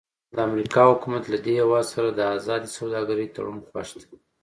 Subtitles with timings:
[0.35, 4.15] د امریکا حکومت له دې هېواد سره د ازادې سوداګرۍ تړون خوښ دی.